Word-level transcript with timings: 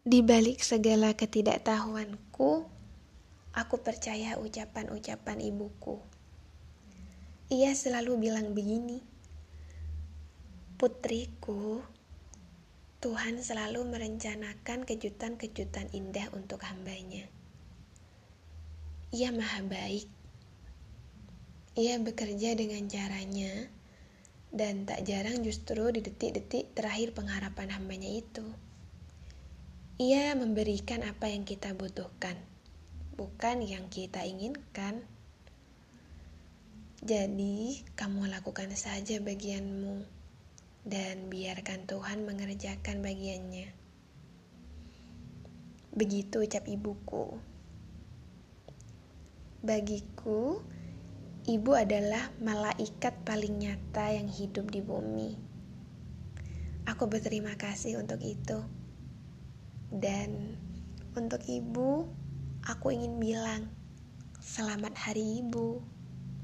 Di 0.00 0.24
balik 0.24 0.64
segala 0.64 1.12
ketidaktahuanku, 1.12 2.64
aku 3.52 3.76
percaya 3.84 4.40
ucapan-ucapan 4.40 5.44
ibuku. 5.44 6.00
Ia 7.52 7.76
selalu 7.76 8.16
bilang 8.16 8.56
begini, 8.56 9.04
"Putriku, 10.80 11.84
Tuhan 13.04 13.44
selalu 13.44 13.92
merencanakan 13.92 14.88
kejutan-kejutan 14.88 15.92
indah 15.92 16.32
untuk 16.32 16.64
hambanya. 16.64 17.28
Ia 19.12 19.36
maha 19.36 19.60
baik. 19.68 20.08
Ia 21.76 22.00
bekerja 22.00 22.56
dengan 22.56 22.88
caranya, 22.88 23.68
dan 24.48 24.88
tak 24.88 25.04
jarang 25.04 25.44
justru 25.44 25.92
di 25.92 26.00
detik-detik 26.00 26.72
terakhir 26.72 27.12
pengharapan 27.12 27.68
hambanya 27.76 28.08
itu." 28.08 28.69
Ia 30.00 30.32
memberikan 30.32 31.04
apa 31.04 31.28
yang 31.28 31.44
kita 31.44 31.76
butuhkan, 31.76 32.32
bukan 33.20 33.60
yang 33.60 33.92
kita 33.92 34.24
inginkan. 34.24 35.04
Jadi, 37.04 37.84
kamu 38.00 38.32
lakukan 38.32 38.72
saja 38.80 39.20
bagianmu, 39.20 40.08
dan 40.88 41.28
biarkan 41.28 41.84
Tuhan 41.84 42.24
mengerjakan 42.24 43.04
bagiannya. 43.04 43.76
Begitu 45.92 46.48
ucap 46.48 46.64
ibuku. 46.64 47.36
Bagiku, 49.60 50.64
ibu 51.44 51.76
adalah 51.76 52.32
malaikat 52.40 53.20
paling 53.28 53.68
nyata 53.68 54.16
yang 54.16 54.32
hidup 54.32 54.72
di 54.72 54.80
bumi. 54.80 55.36
Aku 56.88 57.04
berterima 57.04 57.52
kasih 57.60 58.00
untuk 58.00 58.24
itu. 58.24 58.79
Dan 59.90 60.54
untuk 61.18 61.42
ibu, 61.50 62.06
aku 62.62 62.94
ingin 62.94 63.18
bilang, 63.18 63.74
selamat 64.38 64.94
hari 64.94 65.42
ibu. 65.42 65.82